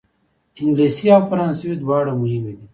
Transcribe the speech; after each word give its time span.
انګلیسي 0.61 1.07
او 1.15 1.21
فرانسوي 1.29 1.75
دواړه 1.79 2.11
مهمې 2.21 2.53
دي. 2.57 2.65